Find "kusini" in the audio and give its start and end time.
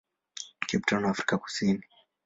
1.37-1.83